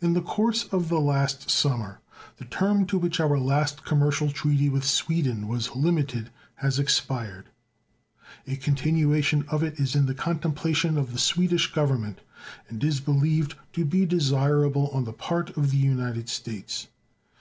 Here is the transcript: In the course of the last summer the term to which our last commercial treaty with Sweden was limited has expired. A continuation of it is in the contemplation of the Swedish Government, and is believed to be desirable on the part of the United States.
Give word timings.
In 0.00 0.14
the 0.14 0.22
course 0.22 0.64
of 0.72 0.88
the 0.88 1.00
last 1.00 1.52
summer 1.52 2.00
the 2.38 2.44
term 2.44 2.84
to 2.86 2.98
which 2.98 3.20
our 3.20 3.38
last 3.38 3.84
commercial 3.84 4.28
treaty 4.28 4.68
with 4.68 4.82
Sweden 4.84 5.46
was 5.46 5.76
limited 5.76 6.32
has 6.56 6.80
expired. 6.80 7.48
A 8.48 8.56
continuation 8.56 9.44
of 9.48 9.62
it 9.62 9.78
is 9.78 9.94
in 9.94 10.06
the 10.06 10.16
contemplation 10.18 10.98
of 10.98 11.12
the 11.12 11.18
Swedish 11.20 11.70
Government, 11.72 12.22
and 12.68 12.82
is 12.82 12.98
believed 12.98 13.54
to 13.74 13.84
be 13.84 14.04
desirable 14.04 14.88
on 14.88 15.04
the 15.04 15.12
part 15.12 15.56
of 15.56 15.70
the 15.70 15.78
United 15.78 16.28
States. 16.28 16.88